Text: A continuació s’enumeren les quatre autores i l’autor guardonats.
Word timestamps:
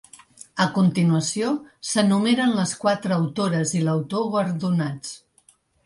A 0.63 0.65
continuació 0.77 1.51
s’enumeren 1.91 2.57
les 2.63 2.75
quatre 2.87 3.17
autores 3.21 3.79
i 3.83 3.87
l’autor 3.87 4.29
guardonats. 4.35 5.19